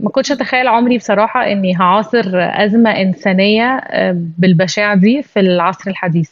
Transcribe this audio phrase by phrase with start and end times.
[0.00, 3.80] ما كنتش أتخيل عمري بصراحة إني هعاصر أزمة إنسانية
[4.38, 6.30] بالبشاعة دي في العصر الحديث.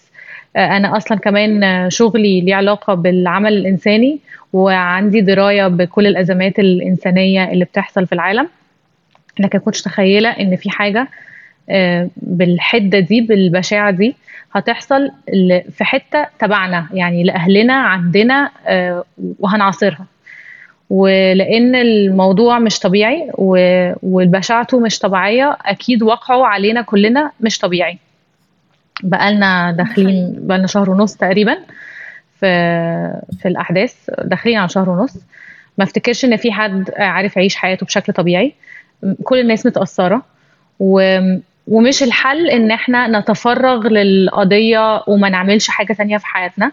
[0.56, 4.18] أنا أصلا كمان شغلي ليه علاقة بالعمل الإنساني
[4.52, 8.48] وعندي دراية بكل الأزمات الإنسانية اللي بتحصل في العالم.
[9.38, 11.08] لكن كنتش متخيلة إن في حاجة
[12.16, 14.16] بالحدة دي بالبشاعة دي
[14.52, 15.10] هتحصل
[15.70, 18.50] في حتة تبعنا يعني لأهلنا عندنا
[19.38, 20.06] وهنعاصرها.
[20.90, 23.30] ولأن الموضوع مش طبيعي
[24.02, 27.98] والبشاعته مش طبيعية أكيد وقعه علينا كلنا مش طبيعي.
[29.02, 31.56] بقالنا داخلين بقالنا شهر ونص تقريبا
[32.40, 32.46] في
[33.42, 35.16] في الأحداث داخلين على شهر ونص.
[35.78, 38.54] ما افتكرش إن في حد عارف يعيش حياته بشكل طبيعي.
[39.24, 40.22] كل الناس متأثرة.
[40.80, 41.18] و
[41.68, 46.72] ومش الحل إن إحنا نتفرغ للقضية وما نعملش حاجة تانية في حياتنا.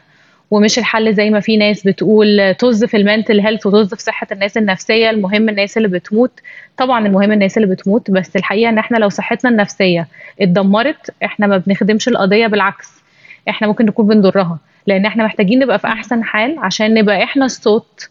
[0.52, 4.58] ومش الحل زي ما في ناس بتقول طز في المنتل هيلث وطز في صحة الناس
[4.58, 6.32] النفسية المهم الناس اللي بتموت
[6.78, 10.08] طبعا المهم الناس اللي بتموت بس الحقيقة إن إحنا لو صحتنا النفسية
[10.42, 13.02] اتدمرت إحنا ما بنخدمش القضية بالعكس
[13.50, 18.10] إحنا ممكن نكون بنضرها لأن إحنا محتاجين نبقى في أحسن حال عشان نبقى إحنا الصوت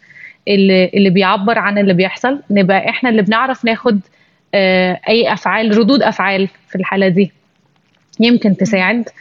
[0.48, 4.00] اللي اللي بيعبر عن اللي بيحصل نبقى إحنا اللي بنعرف ناخد
[4.54, 7.32] آه أي أفعال ردود أفعال في الحالة دي.
[8.20, 8.98] يمكن تساعد.
[9.08, 9.12] آه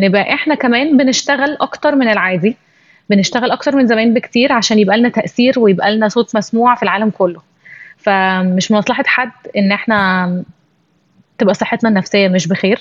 [0.00, 2.56] نبقى إحنا كمان بنشتغل أكتر من العادي.
[3.10, 7.10] بنشتغل أكتر من زمان بكتير عشان يبقى لنا تأثير ويبقى لنا صوت مسموع في العالم
[7.10, 7.42] كله.
[7.96, 10.42] فمش من مصلحة حد إن إحنا
[11.38, 12.80] تبقى صحتنا النفسية مش بخير.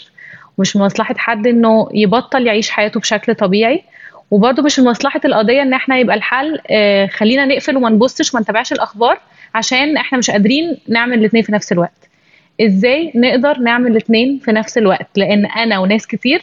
[0.58, 3.84] ومش من مصلحة حد إنه يبطل يعيش حياته بشكل طبيعي.
[4.32, 8.42] وبرضه مش من مصلحة القضية إن إحنا يبقى الحل آه خلينا نقفل وما نبصش وما
[8.42, 9.20] نتابعش الأخبار
[9.56, 12.10] عشان إحنا مش قادرين نعمل الاثنين في نفس الوقت.
[12.62, 16.42] إزاي نقدر نعمل الاثنين في نفس الوقت؟ لأن أنا وناس كتير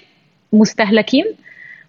[0.53, 1.25] مستهلكين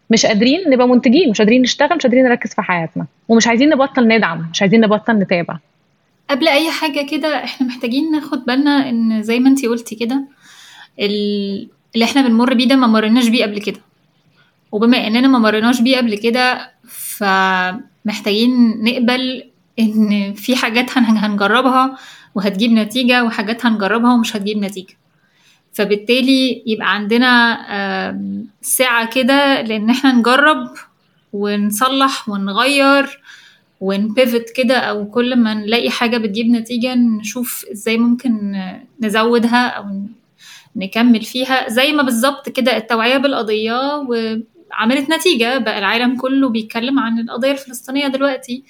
[0.10, 4.08] مش قادرين نبقى منتجين مش قادرين نشتغل مش قادرين نركز في حياتنا ومش عايزين نبطل
[4.08, 5.58] ندعم مش عايزين نبطل نتابع.
[6.30, 10.22] قبل أي حاجة كده إحنا محتاجين ناخد بالنا إن زي ما أنتي قلتي كده
[11.00, 13.80] اللي إحنا بنمر بيه ده ما مرناش بيه قبل كده.
[14.72, 19.44] وبما إننا ما مرناش بيه قبل كده فمحتاجين نقبل
[19.80, 21.98] إن في حاجات هنجربها
[22.36, 24.94] وهتجيب نتيجة وحاجات هنجربها ومش هتجيب نتيجة.
[25.74, 27.58] فبالتالي يبقى عندنا
[28.62, 30.68] سعة كده لأن إحنا نجرب
[31.34, 33.20] ونصلح ونغير
[33.82, 38.56] ونبيفت كده أو كل ما نلاقي حاجة بتجيب نتيجة نشوف إزاي ممكن
[39.02, 39.86] نزودها أو
[40.76, 41.70] نكمل فيها.
[41.70, 48.08] زي ما بالظبط كده التوعية بالقضية وعملت نتيجة بقى العالم كله بيتكلم عن القضية الفلسطينية
[48.08, 48.64] دلوقتي.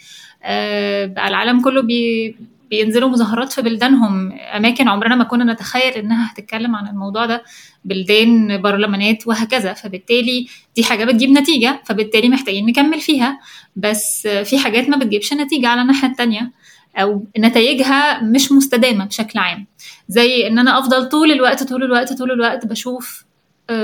[1.16, 2.36] بقى العالم كله بي
[2.70, 4.32] بينزلوا مظاهرات في بلدانهم.
[4.32, 7.44] أماكن عمرنا ما كنا نتخيل إنها هتتكلم عن الموضوع ده.
[7.86, 9.74] بلدان برلمانات وهكذا.
[9.74, 13.40] فبالتالي دي حاجة بتجيب نتيجة فبالتالي محتاجين نكمل فيها.
[13.76, 16.52] بس في حاجات ما بتجيبش نتيجة على الناحية التانية
[16.96, 19.68] أو نتائجها مش مستدامة بشكل عام.
[20.08, 23.26] زي إن أنا أفضل طول الوقت طول الوقت طول الوقت بشوف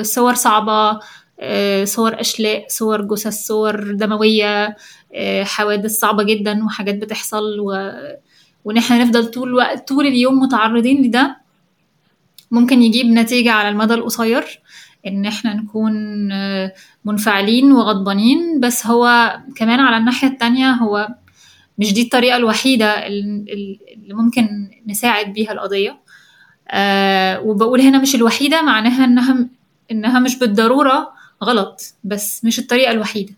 [0.01, 0.99] صور صعبة
[1.83, 4.75] صور أشلاء صور جثث صور دموية
[5.43, 7.91] حوادث صعبة جدا وحاجات بتحصل و
[8.65, 11.37] وإن إحنا نفضل طول الوقت طول اليوم متعرضين لده
[12.51, 14.59] ممكن يجيب نتيجة على المدى القصير
[15.07, 15.93] إن إحنا نكون
[17.05, 21.07] منفعلين وغضبانين بس هو كمان على الناحية التانية هو
[21.77, 25.99] مش دي الطريقة الوحيدة اللي ممكن نساعد بيها القضية.
[26.69, 29.47] أه وبقول هنا مش الوحيدة معناها إنها
[29.91, 33.33] إنها مش بالضرورة غلط بس مش الطريقة الوحيدة.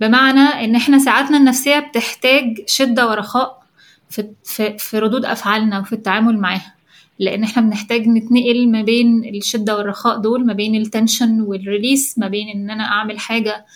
[0.00, 3.63] بمعنى إن إحنا ساعاتنا النفسية بتحتاج شدة ورخاء
[4.10, 6.74] في, في, في ردود أفعالنا وفي التعامل معاها.
[7.18, 12.48] لأن إحنا بنحتاج نتنقل ما بين الشدة والرخاء دول ما بين التنشن والريليس ما بين
[12.48, 13.66] إن أنا أعمل حاجة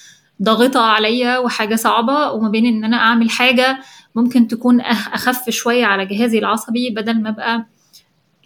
[0.43, 3.79] ضاغطة عليا وحاجة صعبة وما بين إن أنا أعمل حاجة
[4.15, 7.67] ممكن تكون أخف شوية على جهازي العصبي بدل ما أبقى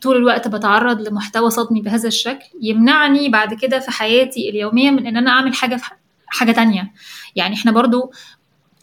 [0.03, 2.45] طول الوقت بتعرض لمحتوى صدمي بهذا الشكل.
[2.63, 5.91] يمنعني بعد كده في حياتي اليومية من إن أنا أعمل حاجة في
[6.27, 6.93] حاجة تانية.
[7.37, 8.13] يعني إحنا برضو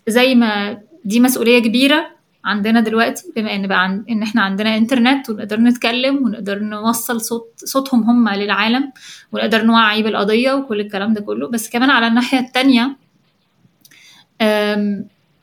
[0.08, 2.19] زي ما دي مسؤولية كبيرة
[2.50, 4.04] عندنا دلوقتي بما إن بقى عن...
[4.10, 8.92] إن إحنا عندنا إنترنت ونقدر نتكلم ونقدر نوصل صوت صوتهم هم للعالم
[9.32, 11.48] ونقدر نوعي بالقضية وكل الكلام ده كله.
[11.50, 12.96] بس كمان على الناحية التانية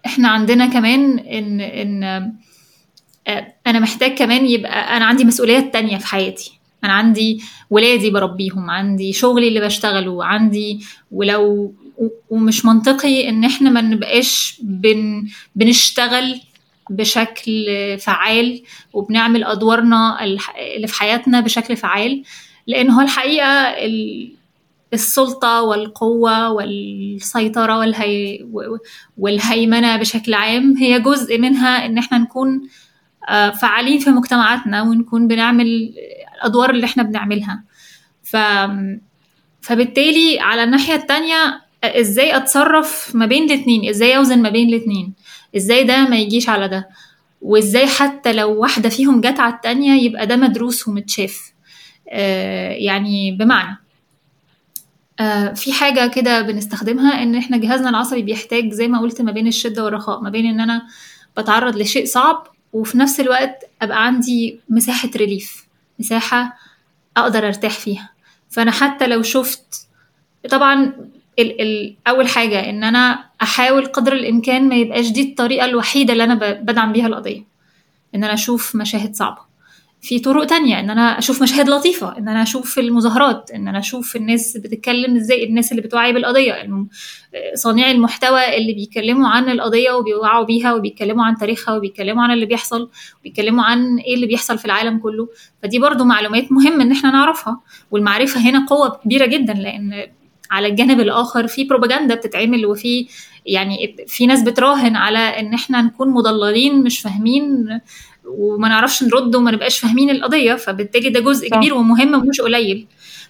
[0.07, 2.33] إحنا عندنا كمان ان إن
[3.67, 6.53] أنا محتاج كمان يبقى أنا عندي مسؤوليات تانية في حياتي.
[6.85, 10.81] أنا عندي ولادي بربيهم عندي شغلي اللي بشتغله عندي
[11.11, 11.75] ولو
[12.31, 15.27] ومش منطقي إن إحنا ما نبقاش بن
[15.57, 16.41] بنشتغل
[16.91, 17.67] بشكل
[18.01, 18.63] فعال
[18.93, 22.23] وبنعمل أدوارنا اللي في حياتنا بشكل فعال
[22.67, 23.75] لأن هو الحقيقة
[24.93, 28.47] السلطة والقوة والسيطرة والهي
[29.19, 32.69] والهيمنة بشكل عام هي جزء منها إن إحنا نكون
[33.61, 35.93] فعالين في مجتمعاتنا ونكون بنعمل
[36.37, 37.65] الأدوار اللي إحنا بنعملها.
[38.23, 38.37] ف
[39.61, 45.13] فبالتالي على الناحية التانية إزاي أتصرف ما بين الاتنين؟ إزاي أوزن ما بين الاتنين؟
[45.57, 46.89] إزاي ده ما يجيش على ده؟
[47.43, 51.53] وازاي حتى لو واحدة فيهم جت على التانية يبقى ده مدروس ومتشاف.
[52.11, 53.77] آه يعني بمعنى
[55.21, 59.47] آه في حاجة كده بنستخدمها إن إحنا جهازنا العصبي بيحتاج زي ما قلت ما بين
[59.47, 60.83] الشدة والرخاء ما بين إن أنا
[61.39, 65.67] بتعرض لشيء صعب وفي نفس الوقت أبقى عندي مساحة ريليف
[65.99, 66.57] مساحة
[67.17, 68.11] أقدر أرتاح فيها.
[68.51, 69.89] فأنا حتى لو شفت
[70.51, 70.93] طبعا
[71.39, 76.25] ال ال أول حاجة إن أنا أحاول قدر الإمكان ما يبقاش دي الطريقة الوحيدة اللي
[76.25, 77.45] أنا بدعم بيها القضية.
[78.15, 79.47] إن أنا أشوف مشاهد صعبة.
[80.01, 84.17] في طرق تانية إن أنا أشوف مشاهد لطيفة إن أنا أشوف المظاهرات إن أنا أشوف
[84.17, 86.69] الناس بتتكلم إزاي الناس اللي بتوعي بالقضية
[87.55, 92.91] صانعي المحتوى اللي بيتكلموا عن القضية وبيوعوا بيها وبيتكلموا عن تاريخها وبيتكلموا عن اللي بيحصل
[93.21, 95.29] وبيتكلموا عن إيه اللي بيحصل في العالم كله.
[95.63, 97.61] فدي برضو معلومات مهم إن إحنا نعرفها.
[97.91, 100.07] والمعرفة هنا قوة كبيرة جدا لأن
[100.51, 103.07] على الجانب الآخر في بروباجندا بتتعمل وفي
[103.47, 107.67] يعني في ناس بتراهن على إن إحنا نكون مضللين مش فاهمين
[108.25, 111.57] وما نعرفش نرد وما نبقاش فاهمين القضية فبالتالي ده جزء صح.
[111.57, 112.87] كبير ومهم ومش قليل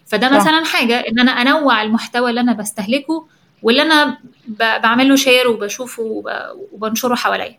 [0.07, 0.37] فده صح.
[0.37, 3.27] مثلا حاجة إن أنا أنوع المحتوى اللي أنا بستهلكه
[3.63, 4.19] واللي أنا
[4.59, 6.23] بعمله share وبشوفه
[6.73, 7.59] وبنشره حواليا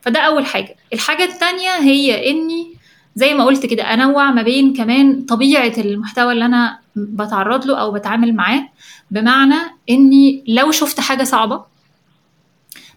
[0.00, 2.74] فده أول حاجة الحاجة الثانية هي إني
[3.14, 7.92] زي ما قلت كده أنوع ما بين كمان طبيعة المحتوى اللي أنا بتعرض له أو
[7.92, 8.68] بتعامل معاه
[9.10, 9.54] بمعنى
[9.90, 11.64] إني لو شفت حاجة صعبة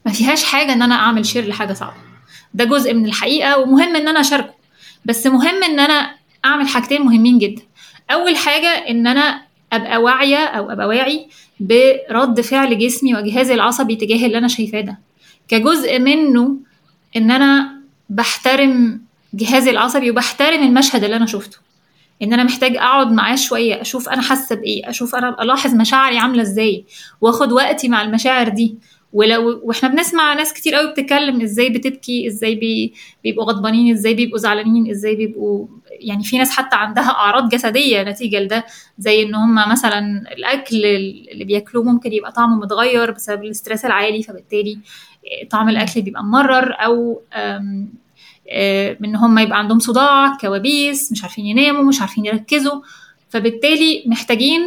[0.06, 1.95] ما فيهاش حاجة إن أنا أعمل share لحاجة صعبة.
[2.53, 4.53] ده جزء من الحقيقة ومهم إن أنا أشاركه.
[5.06, 6.15] بس مهم إن أنا
[6.45, 7.62] أعمل حاجتين مهمين جدا.
[8.12, 9.42] أول حاجة إن أنا
[9.74, 11.27] أبقى واعية أو أبقى واعي
[11.59, 14.97] برد فعل جسمي وجهازي العصبي تجاه اللي أنا شايفاه ده.
[15.47, 16.57] كجزء منه
[17.15, 17.75] إن أنا
[18.09, 19.01] بحترم
[19.33, 21.57] جهازي العصبي وبحترم المشهد اللي أنا شفته.
[22.21, 26.41] إن أنا محتاج أقعد معاه شوية أشوف أنا حاسة بإيه أشوف أنا ألاحظ مشاعري عاملة
[26.41, 26.85] إزاي
[27.21, 28.75] وآخد وقتي مع المشاعر دي.
[29.13, 32.94] ولو وإحنا بنسمع ناس كتير قوي بتتكلم إزاي بتبكي إزاي بي...
[33.23, 35.67] بيبقوا غضبانين إزاي بيبقوا زعلانين إزاي بيبقوا
[36.00, 38.65] يعني في ناس حتى عندها أعراض جسدية نتيجة لده.
[38.97, 40.00] زي إن هم مثلا
[40.38, 40.85] الأكل
[41.31, 44.79] اللي بياكلوه ممكن يبقى طعمه متغير بسبب ال stress العالي فبالتالي
[45.50, 47.21] طعم الأكل بيبقى ممرر أو
[48.51, 52.81] إن هم يبقى عندهم صداع كوابيس مش عارفين يناموا مش عارفين يركزوا.
[53.30, 54.62] فبالتالي محتاجين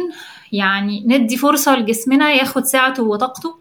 [0.51, 3.55] يعني ندي فرصة لجسمنا ياخد ساعته وطاقته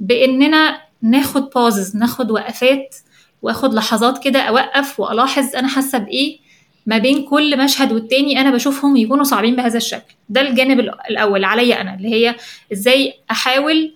[0.00, 2.96] بإننا ناخد بازز ناخد وقفات
[3.42, 6.38] وآخد لحظات كده أوقف وألاحظ أنا حاسة بإيه
[6.86, 10.14] ما بين كل مشهد والتاني أنا بشوفهم يكونوا صعبين بهذا الشكل.
[10.28, 12.36] ده الجانب الأول عليا أنا اللي هي
[12.72, 13.94] إزاي أحاول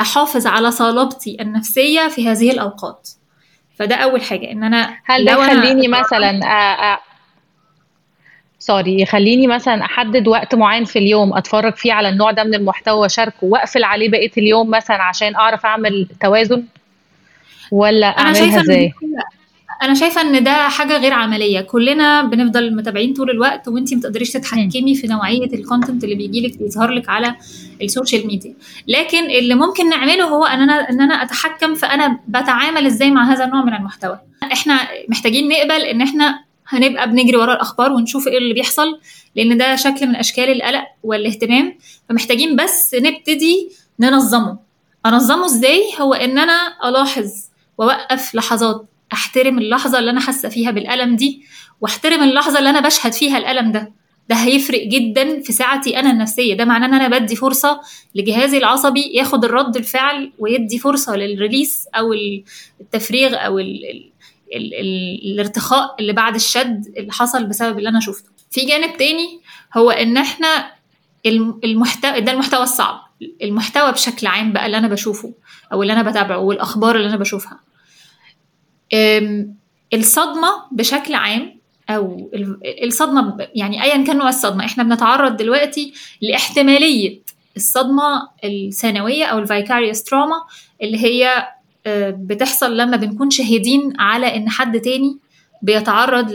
[0.00, 3.08] أحافظ على صلابتي النفسية في هذه الأوقات.
[3.80, 6.40] فده أول حاجة إن أنا هل ده يخليني مثلا.
[8.58, 13.00] سوري يخليني مثلا أحدد وقت معين في اليوم أتفرج فيه على النوع ده من المحتوى
[13.00, 16.64] وأشاركه وأقفل عليه بقية اليوم مثلا عشان أعرف أعمل توازن
[17.72, 18.92] ولا أعملها إزاي
[19.82, 21.60] أنا شايفة إن ده حاجة غير عملية.
[21.60, 26.40] كلنا بنفضل متابعين طول الوقت وانت ما تقدريش تتحكمي في نوعية ال content اللي بيجي
[26.46, 27.36] لك بيظهر لك على
[27.82, 28.54] ال social media.
[28.88, 33.44] لكن اللي ممكن نعمله هو إن أنا إن أنا أتحكم فانا بتعامل إزاي مع هذا
[33.44, 34.18] النوع من المحتوى.
[34.52, 39.00] إحنا محتاجين نقبل إن إحنا هنبقى بنجري ورا الأخبار ونشوف إيه اللي بيحصل
[39.36, 41.78] لأن ده شكل من أشكال القلق والاهتمام.
[42.08, 44.58] فمحتاجين بس نبتدي ننظمه.
[45.06, 47.30] أنظمه إزاي؟ هو إن أنا ألاحظ
[47.78, 48.86] وأوقف لحظات.
[49.12, 51.42] أحترم اللحظة اللي أنا حاسة فيها بالألم دي
[51.80, 53.92] وأحترم اللحظة اللي أنا بشهد فيها الألم ده.
[54.28, 56.54] ده هيفرق جدا في ساعتي أنا النفسية.
[56.54, 57.80] ده معناه إن أنا بدي فرصة
[58.14, 62.12] لجهازي العصبي ياخد الرد الفعل ويدي فرصة للريليس أو
[62.80, 64.10] التفريغ أو ال ال
[64.56, 68.28] ال ال الارتخاء اللي بعد الشد اللي حصل بسبب اللي أنا شفته.
[68.50, 69.40] في جانب تاني
[69.76, 70.70] هو إن إحنا
[71.64, 73.00] المحتوى ده المحتوى الصعب.
[73.42, 75.32] المحتوى بشكل عام بقى اللي أنا بشوفه
[75.72, 77.60] أو اللي أنا بتابعه والأخبار اللي أنا بشوفها.
[79.94, 82.30] الصدمة بشكل عام أو
[82.84, 84.64] الصدمة يعني ايا كان نوع الصدمة.
[84.64, 87.20] إحنا بنتعرض دلوقتي لإحتمالية
[87.56, 90.36] الصدمة الثانوية أو ال vicarious trauma
[90.82, 91.48] اللي هي
[92.10, 95.18] بتحصل لما بنكون شاهدين على إن حد تاني
[95.62, 96.30] بيتعرض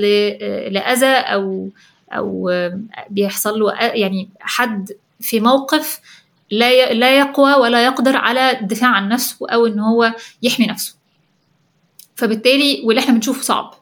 [0.71, 1.69] لأذى أو
[2.11, 2.51] أو
[3.09, 5.99] بيحصل له يعني حد في موقف
[6.51, 10.94] لا لا يقوى ولا يقدر على الدفاع عن نفسه أو إن هو يحمي نفسه.
[12.15, 13.73] فبالتالي واللي إحنا بنشوفه صعب.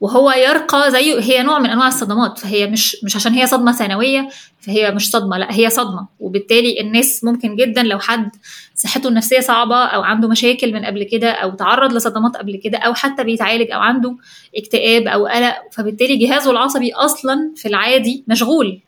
[0.00, 2.38] وهو يرقى زيه هي نوع من أنواع الصدمات.
[2.38, 4.28] فهي مش مش عشان هي صدمة ثانوية
[4.60, 6.06] فهي مش صدمة لا هي صدمة.
[6.20, 8.30] وبالتالي الناس ممكن جدا لو حد
[8.74, 12.94] صحته النفسية صعبة أو عنده مشاكل من قبل كده أو تعرض لصدمات قبل كده أو
[12.94, 14.16] حتى بيتعالج أو عنده
[14.56, 18.80] اكتئاب أو قلق فبالتالي جهازه العصبي أصلا في العادي مشغول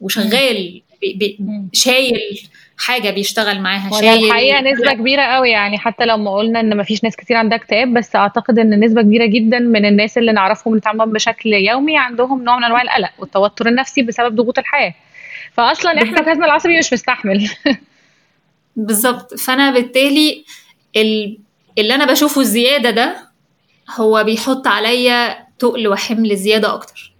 [0.00, 1.38] وشغال بي بي
[1.72, 2.40] شايل
[2.78, 4.24] حاجة بيشتغل معاها شايل.
[4.24, 7.58] الحقيقة نسبة كبيرة قوي يعني حتى لو ما قلنا إن ما فيش ناس كتير عندها
[7.58, 12.44] اكتئاب بس أعتقد إن نسبة كبيرة جدا من الناس اللي نعرفهم بنتعامل بشكل يومي عندهم
[12.44, 14.94] نوع من أنواع القلق والتوتر النفسي بسبب ضغوط الحياة.
[15.52, 17.50] فاصلا إحنا جهازنا العصبي مش مستحمل.
[18.76, 19.34] بالظبط.
[19.34, 20.44] فأنا بالتالي
[20.96, 23.16] اللي أنا بشوفه الزيادة ده
[23.96, 27.12] هو بيحط عليا تقل وحمل زيادة أكتر.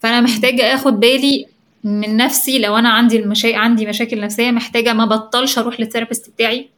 [0.00, 1.46] فأنا محتاجة آخد بالي
[1.84, 3.56] من نفسي لو أنا عندي المشا...
[3.56, 6.68] عندي مشاكل نفسية محتاجة ما بطلش أروح للثيرابيست بتاعي.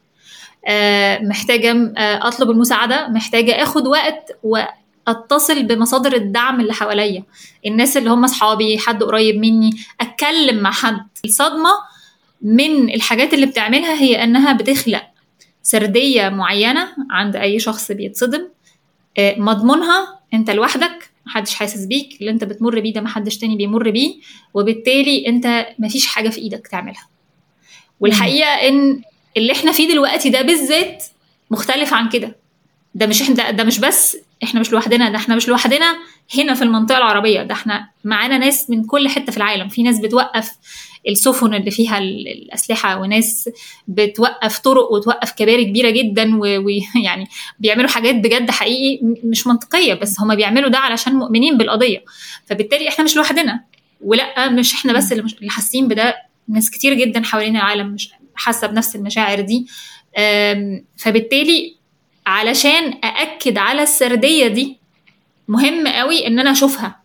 [0.66, 7.22] آه محتاجة آه أطلب المساعدة محتاجة آخد وقت وأتصل بمصادر الدعم اللي حواليا.
[7.66, 9.70] الناس اللي هم أصحابي حد قريب مني
[10.00, 11.06] أتكلم مع حد.
[11.24, 11.70] الصدمة
[12.42, 15.02] من الحاجات اللي بتعملها هي إنها بتخلق
[15.62, 18.48] سردية معينة عند أي شخص بيتصدم.
[19.18, 23.90] آه مضمونها أنت لوحدك محدش حاسس بيك اللي انت بتمر بيه ده محدش تاني بيمر
[23.90, 24.14] بيه
[24.54, 27.08] وبالتالي انت مفيش حاجة في إيدك تعملها.
[28.00, 29.02] والحقيقة إن
[29.36, 31.04] اللي إحنا فيه دلوقتي ده بالذات
[31.50, 32.36] مختلف عن كده.
[32.94, 35.96] ده مش إحنا ده مش بس إحنا مش لوحدنا ده إحنا مش لوحدنا
[36.38, 39.68] هنا في المنطقة العربية ده إحنا معانا ناس من كل حتة في العالم.
[39.68, 40.50] في ناس بتوقف
[41.08, 43.50] السفن اللي فيها الأسلحة وناس
[43.88, 47.26] بتوقف طرق وتوقف كباري كبيرة جدا ويعني
[47.58, 52.04] بيعملوا حاجات بجد حقيقي مش منطقية بس هم بيعملوا ده علشان مؤمنين بالقضية.
[52.46, 53.64] فبالتالي إحنا مش لوحدنا.
[54.00, 56.14] ولأ مش إحنا بس اللي حاسين بده
[56.48, 59.66] ناس كتير جدا حوالين العالم مش حاسة بنفس المشاعر دي.
[60.96, 61.73] فبالتالي
[62.26, 64.78] علشان أأكد على السردية دي
[65.48, 66.96] مهم قوي إن أنا أشوفها.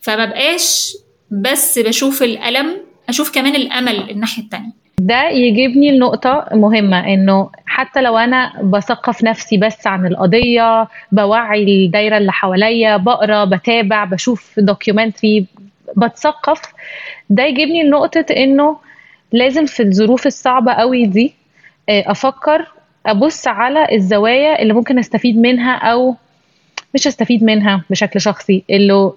[0.00, 0.92] فما بقاش
[1.30, 2.76] بس بشوف الألم
[3.08, 4.72] أشوف كمان الأمل الناحية التانية.
[4.98, 12.16] ده يجيبني لنقطة مهمة إنه حتى لو أنا بثقف نفسي بس عن القضية بوعي الدايرة
[12.18, 15.46] اللي حواليا بقرأ بتابع بشوف دوكيومنتري
[15.96, 16.60] بتثقف.
[17.30, 18.76] ده يجيبني لنقطة إنه
[19.32, 21.34] لازم في الظروف الصعبة قوي دي
[21.88, 22.66] أفكر
[23.06, 26.16] أبص على الزوايا اللي ممكن أستفيد منها أو
[26.94, 29.12] مش أستفيد منها بشكل شخصي اللي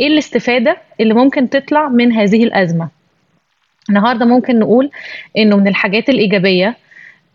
[0.00, 2.88] إيه الاستفادة اللي ممكن تطلع من هذه الأزمة؟
[3.88, 4.90] النهارده ممكن نقول
[5.38, 6.76] إنه من الحاجات الإيجابية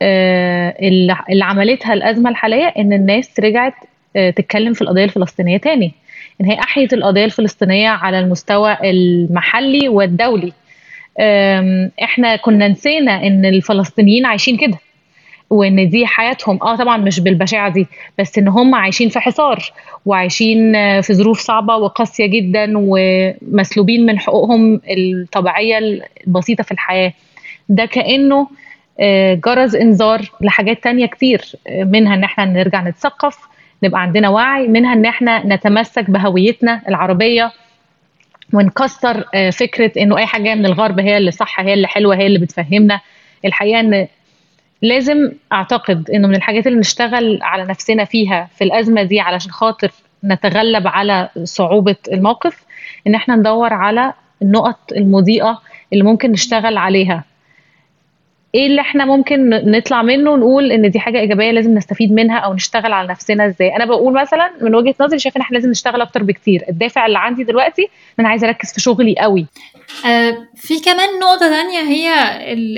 [0.02, 3.74] اللي عملتها الأزمة الحالية إن الناس رجعت
[4.14, 5.94] تتكلم في القضية الفلسطينية تاني.
[6.42, 10.54] إن هي أحيت القضية الفلسطينية على المستوى المحلي والدولي.
[12.04, 14.78] إحنا كنا نسينا إن الفلسطينيين عايشين كده.
[15.50, 17.88] وإن دي حياتهم آه طبعا مش بالبشاعة دي
[18.20, 19.72] بس إن هم عايشين في حصار
[20.06, 25.78] وعايشين في ظروف صعبة وقاسية جدا ومسلوبين من حقوقهم الطبيعية
[26.28, 27.14] البسيطة في الحياة.
[27.70, 28.48] ده كأنه
[29.46, 33.38] جرس إنذار لحاجات تانية كتير منها إن إحنا نرجع نتثقف
[33.84, 37.52] نبقى عندنا وعي منها إن إحنا نتمسك بهويتنا العربية
[38.54, 42.40] ونكسر فكرة إنه أي حاجة من الغرب هي اللي صح هي اللي حلوة هي اللي
[42.40, 43.00] بتفهمنا.
[43.46, 44.08] الحقيقة إن
[44.82, 49.92] لازم أعتقد إنه من الحاجات اللي نشتغل على نفسنا فيها في الأزمة دي علشان خاطر
[50.24, 52.64] نتغلب على صعوبة الموقف
[53.08, 55.62] إن إحنا ندور على النقط المضيئة
[55.94, 57.24] اللي ممكن نشتغل عليها.
[58.56, 62.54] إيه اللي إحنا ممكن نطلع منه ونقول ان دي حاجة إيجابية لازم نستفيد منها أو
[62.54, 66.02] نشتغل على نفسنا إزاي؟ أنا بقول مثلا من وجهة نظري شايفة إن إحنا لازم نشتغل
[66.02, 66.64] أكتر بكتير.
[66.70, 67.88] الدافع اللي عندي دلوقتي إن
[68.20, 69.46] أنا عايزة أركز في شغلي قوي.
[70.06, 72.10] آه في كمان نقطة تانية هي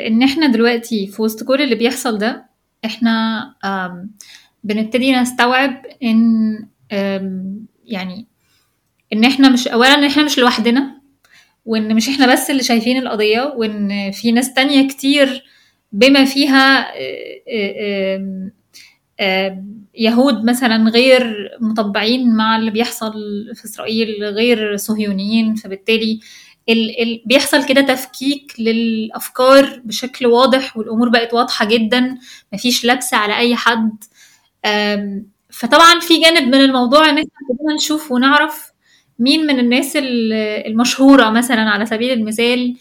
[0.08, 2.46] إن إحنا دلوقتي في وسط كل اللي بيحصل ده
[2.86, 3.44] إحنا
[4.64, 6.58] بنبتدي نستوعب إن
[7.86, 8.28] يعني
[9.14, 10.98] إن إحنا مش اولا إن إحنا مش لوحدنا
[11.66, 15.44] وإن مش إحنا بس اللي شايفين القضية وإن في ناس تانية كتير
[15.92, 16.92] بما فيها
[19.96, 23.14] يهود مثلا غير مطبعين مع اللي بيحصل
[23.56, 26.20] في إسرائيل غير صهيونيين فبالتالي
[26.70, 32.18] ال ال بيحصل كده تفكيك للأفكار بشكل واضح والأمور بقت واضحة جدا
[32.54, 34.04] مفيش لبس على أي حد.
[35.50, 38.72] فطبعا في جانب من الموضوع إن إحنا نشوف ونعرف
[39.20, 39.94] مين من الناس
[40.66, 42.76] المشهورة مثلا على سبيل المثال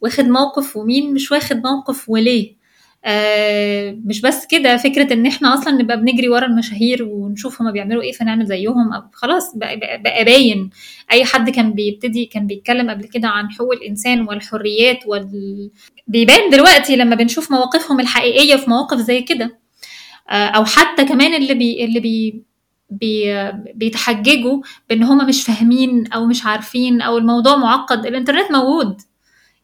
[0.00, 2.56] واخد موقف ومين مش واخد موقف وليه.
[3.04, 8.02] آه مش بس كده فكرة إن إحنا أصلا نبقى بنجري ورا المشاهير ونشوف هما بيعملوا
[8.02, 8.92] إيه فنعمل زيهم.
[8.92, 10.70] أو خلاص بقى, باين.
[11.12, 15.70] أي حد كان بيبتدي كان بيتكلم قبل كده عن حقوق الإنسان والحريات وال...
[16.08, 19.58] بيبان دلوقتي لما بنشوف مواقفهم الحقيقية في مواقف زي كده.
[20.30, 22.42] آه أو حتى كمان اللي بي اللي بي
[22.90, 23.34] بي
[23.74, 28.06] بيتحججوا بإن هم مش فاهمين أو مش عارفين أو الموضوع معقد.
[28.06, 29.00] الإنترنت موجود.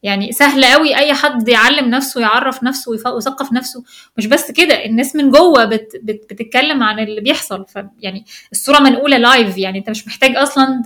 [0.03, 3.85] يعني سهل قوي أي حد يعلم نفسه يعرف نفسه ويثقف نفسه.
[4.17, 7.67] مش بس كده الناس من جوه بت بت بتتكلم عن اللي بيحصل.
[7.67, 10.83] فيعني الصورة منقولة لايف يعني أنت مش محتاج أصلا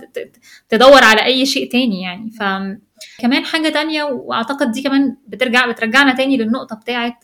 [0.69, 2.31] تدور على أي شيء تاني يعني.
[2.31, 7.23] فكمان حاجة تانية وأعتقد دي كمان بترجع بترجعنا تاني للنقطة بتاعت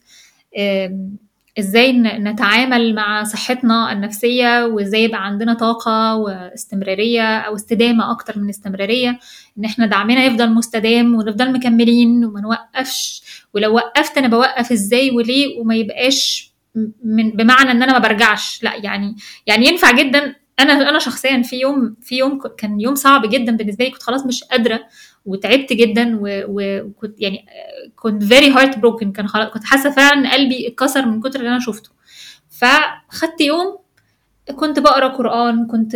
[1.60, 9.20] إزاي نتعامل مع صحتنا النفسية وإزاي يبقى عندنا طاقة واستمرارية أو استدامة أكتر من استمرارية
[9.58, 13.24] إن إحنا دعمنا يفضل مستدام ونفضل مكملين وما نوقفش.
[13.54, 16.52] ولو وقفت أنا بوقف إزاي وليه وما يبقاش
[17.04, 18.64] من بمعنى إن أنا ما برجعش.
[18.64, 19.16] لأ يعني
[19.48, 23.86] يعني ينفع جدا أنا أنا شخصيا في يوم في يوم كان يوم صعب جدا بالنسبة
[23.86, 24.80] لي كنت خلاص مش قادرة
[25.26, 27.46] وتعبت جدا وكنت يعني
[27.96, 31.90] كنت very heartbroken كان خلاص كنت حاسة فعلا قلبي اتكسر من كتر اللي أنا شفته.
[32.50, 33.78] فخدت يوم
[34.56, 35.96] كنت بقرأ قرآن كنت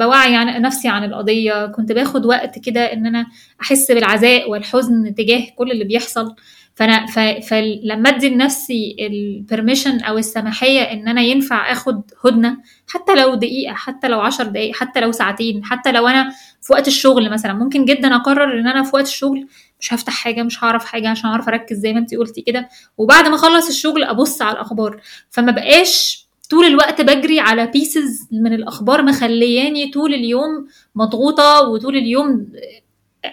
[0.00, 3.26] بوعي عن نفسي عن القضية كنت باخد وقت كده إن أنا
[3.62, 6.34] أحس بالعزاء والحزن تجاه كل اللي بيحصل.
[6.74, 7.06] فأنا
[7.40, 12.56] فلما أدي لنفسي ال permission أو السماحية إن أنا ينفع آخد هدنة
[12.88, 16.30] حتى لو دقيقة حتى لو عشر دقائق حتى لو ساعتين حتى لو أنا
[16.62, 19.46] في وقت الشغل مثلا ممكن جدا أقرر إن أنا في وقت الشغل
[19.80, 22.68] مش هفتح حاجة مش هعرف حاجة عشان أعرف أركز زي ما انت قلتي كده.
[22.98, 25.00] وبعد ما أخلص الشغل أبص على الأخبار.
[25.30, 32.46] فما بقاش طول الوقت بجري على pieces من الأخبار مخلياني طول اليوم مضغوطة وطول اليوم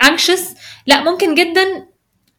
[0.04, 0.54] انكشس
[0.88, 1.88] لا ممكن جدا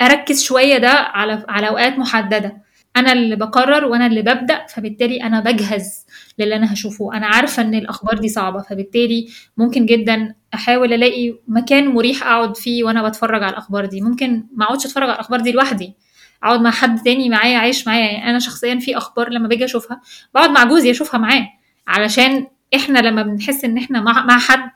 [0.03, 2.63] أركز شوية ده على على أوقات محددة.
[2.97, 6.07] أنا اللي بقرر وأنا اللي ببدأ فبالتالي أنا بجهز
[6.39, 7.15] للي أنا هشوفه.
[7.17, 12.85] أنا عارفة إن الأخبار دي صعبة فبالتالي ممكن جدا أحاول ألاقي مكان مريح أقعد فيه
[12.85, 14.01] وأنا بتفرج على الأخبار دي.
[14.01, 15.95] ممكن ما أقعدش أتفرج على الأخبار دي لوحدي.
[16.43, 20.01] أقعد مع حد تاني معايا عايش معايا يعني أنا شخصيا في أخبار لما باجي أشوفها
[20.35, 21.49] بقعد مع جوزي أشوفها معاه
[21.87, 24.71] علشان إحنا لما بنحس إن إحنا مع, مع حد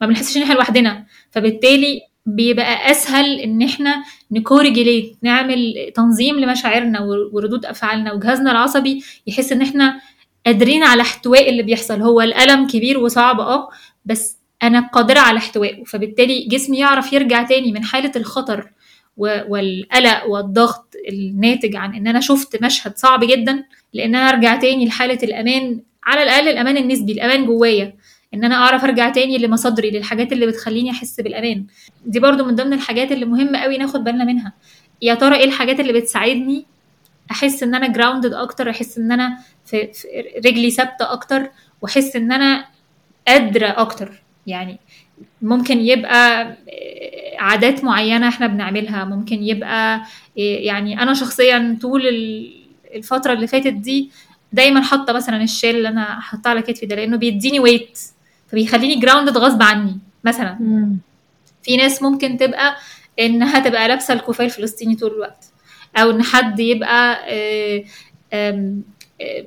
[0.00, 1.06] ما بنحسش إن إحنا لوحدنا.
[1.30, 7.00] فبالتالي بيبقى أسهل إن إحنا نكوريجيليت نعمل تنظيم لمشاعرنا
[7.32, 10.00] وردود أفعالنا وجهازنا العصبي يحس إن إحنا
[10.46, 12.00] قادرين على احتواء اللي بيحصل.
[12.02, 13.68] هو الألم كبير وصعب آه
[14.04, 15.84] بس أنا قادرة على احتوائه.
[15.84, 18.70] فبالتالي جسمي يعرف يرجع تاني من حالة الخطر
[19.16, 25.18] والقلق والضغط الناتج عن إن أنا شفت مشهد صعب جدا لأن أنا أرجع تاني لحالة
[25.22, 27.94] الأمان على الأقل الأمان النسبي الأمان جوايا.
[28.34, 31.66] إن أنا أعرف أرجع تاني لمصادري للحاجات اللي بتخليني أحس بالأمان.
[32.06, 34.52] دي برضو من ضمن الحاجات اللي مهمة قوي ناخد بالنا منها.
[35.02, 36.66] يا ترى إيه الحاجات اللي بتساعدني
[37.30, 40.08] أحس إن أنا جراوندد أكتر أحس إن أنا في, في
[40.46, 41.50] رجلي ثابتة أكتر
[41.82, 42.64] وأحس إن أنا
[43.28, 44.78] قادرة أكتر؟ يعني
[45.42, 46.56] ممكن يبقى
[47.38, 50.02] عادات معينة إحنا بنعملها ممكن يبقى
[50.36, 52.02] يعني أنا شخصيا طول
[52.94, 54.10] الفترة اللي فاتت دي
[54.52, 57.98] دايما حاطة مثلا الشال اللي أنا حاطاه على كتفي ده لأنه بيديني weight
[58.52, 60.56] فبيخليني grounded غصب عني مثلا.
[60.60, 60.96] مم.
[61.62, 62.76] في ناس ممكن تبقى
[63.20, 65.44] إنها تبقى لابسة الكوفيه الفلسطيني طول الوقت
[65.96, 67.84] أو إن حد يبقى آه،
[68.32, 68.80] آه،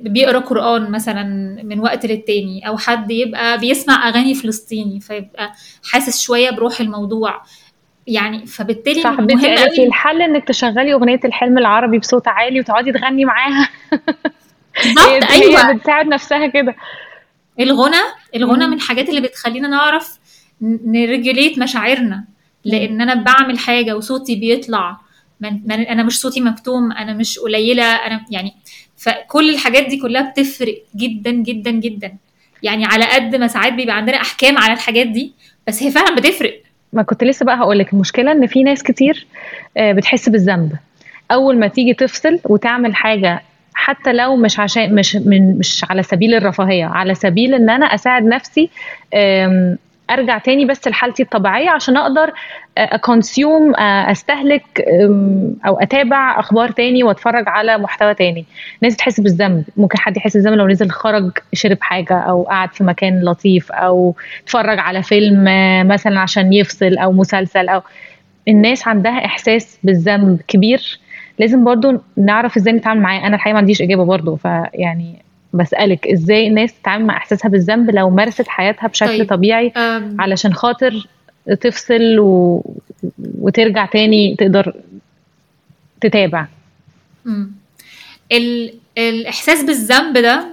[0.02, 1.22] بيقرأ قرآن مثلا
[1.62, 5.52] من وقت للتاني أو حد يبقى بيسمع أغاني فلسطيني فيبقى
[5.92, 7.42] حاسس شوية بروح الموضوع.
[8.06, 13.24] يعني فبالتالي صح مهم قوي الحل إنك تشغلي أغنية الحلم العربي بصوت عالي وتقعدي تغني
[13.24, 13.68] معاها.
[14.84, 15.72] بالظبط أيوه.
[15.72, 16.74] بتساعد نفسها كده.
[17.60, 17.96] الغنى
[18.36, 18.66] الغنى.
[18.66, 20.18] من الحاجات اللي بتخلينا نعرف
[20.60, 22.24] نرجليت مشاعرنا.
[22.64, 24.96] لأن أنا بعمل حاجة وصوتي بيطلع
[25.40, 28.54] من من أنا مش صوتي مكتوم أنا مش قليلة أنا يعني
[28.96, 32.16] فكل الحاجات دي كلها بتفرق جدا جدا جدا.
[32.62, 35.32] يعني على قد ما ساعات بيبقى عندنا أحكام على الحاجات دي
[35.66, 36.62] بس هي فعلا بتفرق.
[36.92, 39.26] ما كنت لسه بقى هقول لك المشكلة إن في ناس كتير
[39.76, 40.72] آه، بتحس بالذنب.
[41.30, 43.42] أول ما تيجي تفصل وتعمل حاجة
[43.84, 48.24] حتى لو مش عشان مش من مش على سبيل الرفاهية على سبيل إن أنا أساعد
[48.24, 48.70] نفسي
[50.10, 52.32] أرجع تاني بس لحالتي الطبيعية عشان أقدر
[52.78, 54.64] أكونسيوم أستهلك
[55.02, 58.44] آم، أو أتابع أخبار تاني وأتفرج على محتوى تاني.
[58.82, 59.64] ناس تحس بالذنب.
[59.76, 64.14] ممكن حد يحس بالذنب لو نزل خرج شرب حاجة أو قعد في مكان لطيف أو
[64.44, 67.82] اتفرج على فيلم آه، مثلا عشان يفصل أو مسلسل أو
[68.48, 70.98] الناس عندها إحساس بالذنب كبير.
[71.38, 75.14] لازم برضو نعرف إزاي نتعامل معاه أنا الحقيقة ما عنديش إجابة برضو فيعني
[75.52, 79.28] بسألك إزاي الناس تتعامل مع إحساسها بالذنب لو مارست حياتها بشكل طيب.
[79.28, 81.06] طبيعي أم، علشان خاطر
[81.60, 82.62] تفصل و...
[83.38, 84.74] وترجع تاني تقدر
[86.00, 86.46] تتابع
[87.24, 87.50] مم.
[88.32, 88.74] ال...
[88.98, 90.44] الإحساس بالذنب ده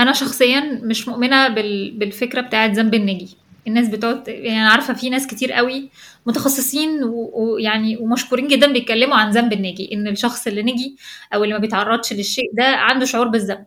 [0.00, 1.90] أنا شخصيا مش مؤمنة بال...
[1.90, 5.90] بالفكرة بتاعت ذنب الناجي الناس بتقعد يعني أنا عارفة في ناس كتير قوي
[6.26, 10.96] متخصصين ويعني ومشكورين جدا بيتكلموا عن ذنب الناجي إن الشخص اللي نجي
[11.34, 13.66] أو اللي ما بيتعرضش للشيء ده عنده شعور بالذنب.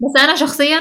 [0.00, 0.80] بس أنا شخصيا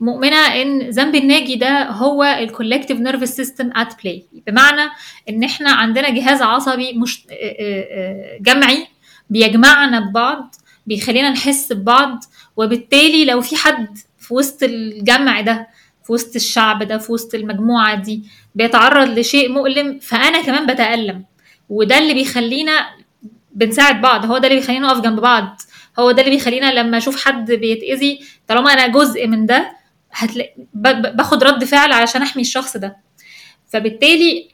[0.00, 4.90] مؤمنة إن ذنب الناجي ده هو ال collective nervous system at play بمعنى
[5.28, 7.26] إن إحنا عندنا جهاز عصبي مش
[8.40, 8.86] جمعي
[9.30, 10.54] بيجمعنا ببعض
[10.86, 12.24] بيخلينا نحس ببعض
[12.56, 15.68] وبالتالي لو في حد في وسط الجمع ده
[16.08, 18.22] في وسط الشعب ده في وسط المجموعة دي
[18.54, 21.24] بيتعرض لشيء مؤلم فأنا كمان بتألم.
[21.68, 22.86] وده اللي بيخلينا
[23.52, 25.60] بنساعد بعض هو ده اللي بيخلينا نقف جنب بعض
[25.98, 29.72] هو ده اللي بيخلينا لما أشوف حد بيتأذي طالما أنا جزء من ده
[30.12, 32.96] هتلاقي باخد رد فعل علشان أحمي الشخص ده.
[33.72, 34.48] فبالتالي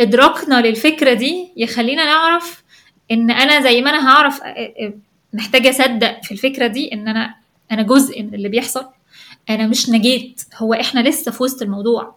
[0.00, 2.62] إدراكنا للفكرة دي يخلينا نعرف
[3.10, 4.40] إن أنا زي ما أنا هعرف
[5.32, 7.34] محتاجة أصدق في الفكرة دي إن أنا
[7.72, 8.86] أنا جزء من اللي بيحصل.
[9.50, 10.42] أنا مش نجيت.
[10.56, 12.16] هو إحنا لسه في وسط الموضوع.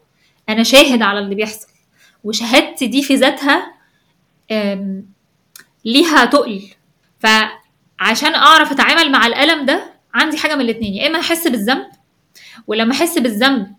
[0.49, 1.67] أنا شاهد على اللي بيحصل.
[2.23, 3.73] وشهادتي دي في ذاتها
[5.85, 6.61] ليها تقل.
[7.19, 10.93] فعشان أعرف أتعامل مع الألم ده عندي حاجة من الاتنين.
[10.93, 11.87] يا إما أحس بالذنب
[12.67, 13.75] ولما أحس بالذنب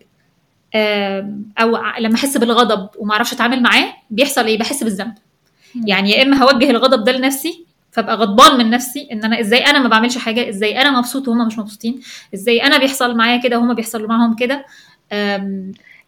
[1.59, 5.13] أو لما أحس بالغضب وما أعرفش أتعامل معاه بيحصل إيه؟ بحس بالذنب.
[5.85, 9.79] يعني يا إما هوجه الغضب ده لنفسي فابقى غضبان من نفسي إن أنا إزاي أنا
[9.79, 11.99] ما بعملش حاجة إزاي أنا مبسوط وهم مش مبسوطين
[12.33, 14.65] إزاي أنا بيحصل معايا كده وهم بيحصل معاهم كده.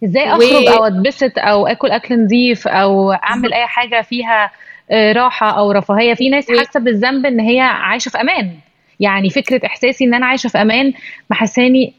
[0.03, 0.69] إزاي أخرج و...
[0.69, 4.51] أو أتبسط أو آكل أكل نظيف أو أعمل أي حاجة فيها
[4.91, 6.13] راحة أو رفاهية.
[6.13, 8.51] في ناس حاسة بالذنب إن هي عايشة في أمان.
[8.99, 10.93] يعني فكرة إحساسي إن أنا عايشة في أمان
[11.29, 11.93] محساني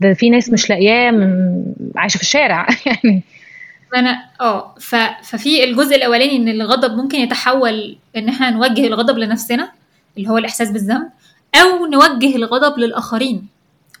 [0.00, 1.12] ده في ناس مش لاقياه
[1.96, 2.66] عايشة في الشارع.
[2.86, 3.22] يعني
[3.94, 4.94] أنا آه ف...
[5.24, 9.72] ففي الجزء الأولاني إن الغضب ممكن يتحول إن إحنا نوجه الغضب لنفسنا
[10.16, 11.08] اللي هو الإحساس بالذنب
[11.54, 13.46] أو نوجه الغضب للآخرين.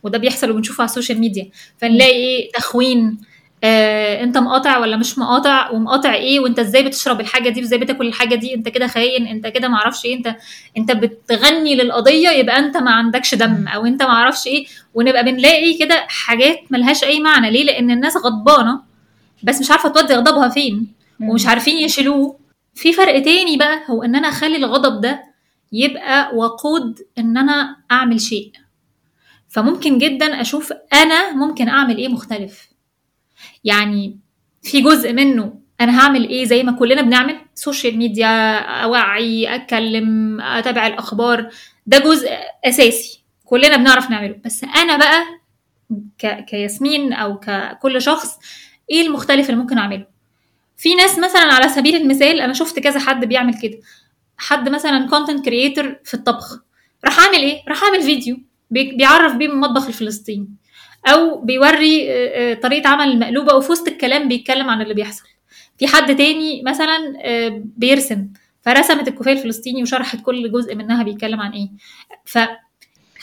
[0.02, 1.48] وده بيحصل وبنشوفه على ال social media.
[1.78, 3.18] فنلاقي إيه؟ تخوين
[3.64, 8.06] آه أنت مقاطع ولا مش مقاطع؟ ومقاطع إيه؟ وأنت إزاي بتشرب الحاجة دي؟ وإزاي بتاكل
[8.06, 10.36] الحاجة دي؟ أنت كده خاين أنت كده معرفش إيه؟ أنت
[10.78, 16.04] أنت بتغني للقضية يبقى أنت ما عندكش دم أو أنت معرفش إيه؟ ونبقى بنلاقي كده
[16.08, 17.50] حاجات ملهاش أي معنى.
[17.50, 18.80] ليه؟ لأن الناس غضبانة
[19.42, 20.92] بس مش عارفة تودي غضبها فين.
[21.20, 22.38] ومش عارفين يشيلوه.
[22.74, 25.24] في فرق تاني بقى هو إن أنا أخلي الغضب ده
[25.72, 28.52] يبقى وقود إن أنا أعمل شيء.
[29.48, 32.68] فممكن جدا أشوف أنا ممكن أعمل إيه مختلف.
[33.64, 34.18] يعني
[34.62, 40.86] في جزء منه أنا هعمل إيه زي ما كلنا بنعمل؟ social media أوعي أتكلم أتابع
[40.86, 41.50] الأخبار.
[41.86, 42.30] ده جزء
[42.64, 44.36] أساسي كلنا بنعرف نعمله.
[44.44, 45.24] بس أنا بقى
[46.18, 46.44] ك...
[46.44, 48.38] كياسمين أو ككل شخص
[48.90, 50.06] إيه المختلف اللي ممكن اعمله؟
[50.76, 53.78] في ناس مثلا على سبيل المثال أنا شفت كذا حد بيعمل كده.
[54.36, 56.58] حد مثلا content creator في الطبخ.
[57.04, 58.38] راح اعمل إيه؟ راح اعمل فيديو
[58.70, 60.48] بيعرف بيه المطبخ الفلسطيني.
[61.06, 62.06] أو بيوري
[62.54, 65.24] طريقة عمل المقلوبه وفي وسط الكلام بيتكلم عن اللي بيحصل.
[65.78, 66.98] في حد تاني مثلا
[67.58, 68.28] بيرسم.
[68.62, 71.68] فرسمت الكوفية الفلسطيني وشرحت كل جزء منها بيتكلم عن إيه.
[72.24, 72.38] ف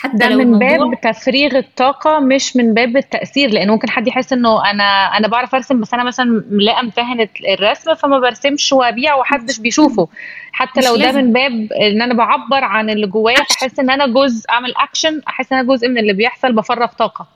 [0.03, 4.33] حتى ده لو من باب تفريغ الطاقة مش من باب التأثير لأن ممكن حد يحس
[4.33, 9.59] إنه أنا أنا بعرف أرسم بس أنا مثلا لا أمتهن الرسم فما برسمش وأبيع ومحدش
[9.59, 10.07] بيشوفه.
[10.51, 14.49] حتى لو ده من باب إن أنا بعبر عن اللي جوايا فاحس إن أنا جزء
[14.49, 17.27] أعمل اكشن أحس إن أنا جزء من اللي بيحصل بفرغ طاقة.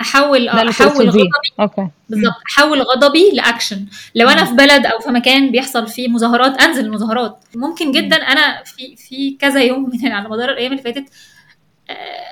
[0.00, 1.28] أحول أحول غضبي.
[1.60, 1.88] okay.
[2.08, 2.34] بالظبط.
[2.52, 7.38] أحول غضبي لاكشن لو أنا في بلد أو في مكان بيحصل فيه مظاهرات أنزل المظاهرات.
[7.54, 11.04] ممكن جدا أنا في في كذا يوم من على مدار الأيام اللي فاتت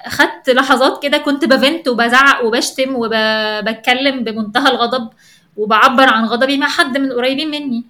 [0.09, 5.11] خدت لحظات كده كنت ب vent وبزعق وبشتم وبتكلم بمنتهى الغضب
[5.57, 7.85] وبعبر عن غضبي مع حد من قريبين مني.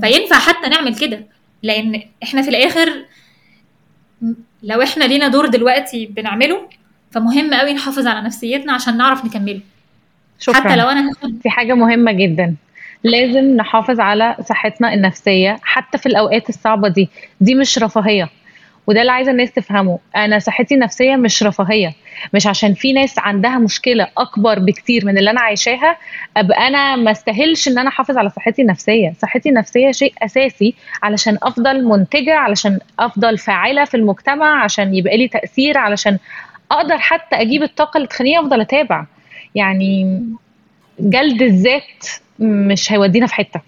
[0.00, 1.26] فينفع حتى نعمل كده؟
[1.62, 3.04] لأن إحنا في الآخر
[4.62, 6.68] لو إحنا لينا دور دلوقتي بنعمله
[7.10, 9.60] فمهم قوي نحافظ على نفسيتنا عشان نعرف نكمله.
[10.38, 10.60] شكرا.
[10.60, 12.54] حتى لو أنا هاخد دي حاجة مهمة جدا.
[13.04, 17.08] لازم نحافظ على صحتنا النفسية حتى في الأوقات الصعبة دي.
[17.40, 18.28] دي مش رفاهية.
[18.86, 19.98] وده اللي عايزة الناس تفهمه.
[20.16, 21.94] أنا صحتي النفسية مش رفاهية
[22.34, 25.96] مش عشان في ناس عندها مشكلة أكبر بكتير من اللي أنا عايشاها
[26.36, 29.12] أبقى أنا ما استاهلش إن أنا أحافظ على صحتي النفسية.
[29.22, 35.28] صحتي النفسية شيء أساسي علشان أفضل منتجة علشان أفضل فاعلة في المجتمع عشان يبقى لي
[35.28, 36.18] تأثير علشان
[36.70, 39.04] أقدر حتى أجيب الطاقة اللي تخليني أفضل أتابع.
[39.54, 40.22] يعني
[41.00, 42.06] جلد الذات
[42.38, 43.60] مش هيودينا في حتة.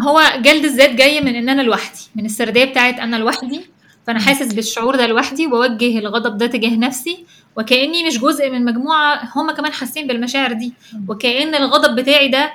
[0.00, 3.60] هو جلد الذات جاي من إن أنا لوحدي من السردية بتاعت أنا لوحدي
[4.06, 7.24] فأنا حاسس بالشعور ده لوحدي وبوجه الغضب ده تجاه نفسي
[7.56, 10.72] وكأني مش جزء من مجموعة هم كمان حاسين بالمشاعر دي.
[11.08, 12.52] وكأن الغضب بتاعي ده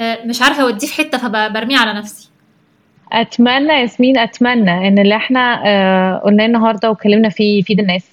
[0.00, 2.28] مش عارفة أوديه في حتة فبرميه على نفسي.
[3.12, 8.06] أتمنى ياسمين أتمنى إن اللي إحنا قلناه النهارده واتكلمنا فيه يفيد الناس.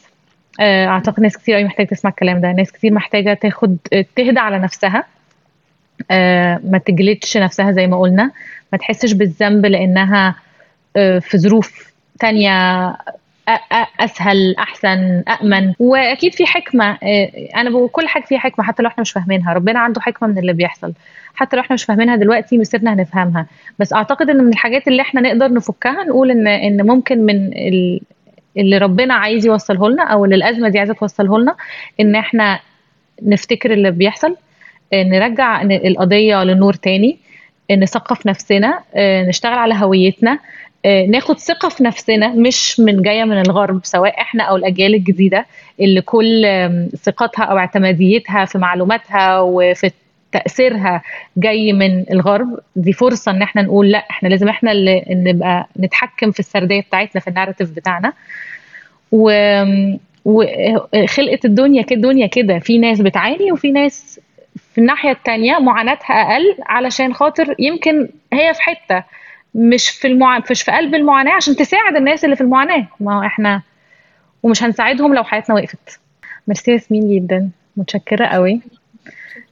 [0.62, 2.52] أعتقد ناس كتير قوي محتاجة تسمع الكلام ده.
[2.52, 3.78] ناس كتير محتاجة تاخد
[4.16, 5.04] تهدى على نفسها.
[6.64, 8.32] ما تجلدش نفسها زي ما قلنا.
[8.72, 10.36] ما تحسش بالذنب لأنها
[10.96, 12.88] في ظروف تانية
[14.00, 16.98] أسهل أحسن امن وأكيد في حكمة
[17.56, 19.54] أنا بقول كل حاجة فيها حكمة حتى لو إحنا مش فاهمينها.
[19.54, 20.94] ربنا عنده حكمة من اللي بيحصل.
[21.36, 23.46] حتى لو إحنا مش فاهمينها دلوقتي مسيرنا هنفهمها.
[23.80, 27.52] بس أعتقد إن من الحاجات اللي إحنا نقدر نفكها نقول إن إن ممكن من
[28.58, 31.56] اللي ربنا عايز يوصله لنا أو اللي الأزمة دي عايزة توصله لنا
[32.00, 32.60] إن إحنا
[33.22, 34.36] نفتكر اللي بيحصل
[34.94, 37.18] نرجع القضية للنور تاني
[37.72, 38.80] نثقف نفسنا
[39.28, 40.40] نشتغل على هويتنا
[40.86, 45.46] ناخد ثقة في نفسنا مش من جاية من الغرب سواء إحنا أو الأجيال الجديدة
[45.80, 46.46] اللي كل
[47.04, 49.92] ثقتها أو اعتماديتها في معلوماتها وفي
[50.32, 51.02] تأثيرها
[51.38, 52.60] جاي من الغرب.
[52.76, 57.22] دي فرصة إن إحنا نقول لأ إحنا لازم إحنا اللي نبقى نتحكم في السردية بتاعتنا
[57.22, 58.14] في الناراتيف بتاعنا.
[59.12, 59.32] و
[60.26, 62.60] وخلقة الدنيا كده الدنيا كده.
[62.60, 64.20] في ناس بتعاني وفي ناس
[64.74, 69.04] في الناحية التانية معاناتها أقل علشان خاطر يمكن هي في حتة.
[69.56, 70.40] مش في المع...
[70.52, 72.88] مش في قلب المعاناة عشان تساعد الناس اللي في المعاناة.
[73.00, 73.62] ما هو إحنا
[74.44, 76.00] ومش هنساعدهم لو حياتنا وقفت.
[76.48, 77.50] ميرسي ياسمين جدا.
[77.78, 78.62] متشكرة قوي.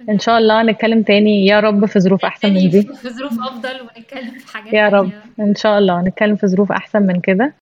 [0.10, 1.46] إن شاء الله نتكلم تاني.
[1.46, 2.82] يا رب في ظروف أحسن من دي.
[2.82, 5.12] في ظروف أفضل ونتكلم في حاجات يا رب.
[5.40, 7.54] إن شاء الله نتكلم في ظروف أحسن من كده.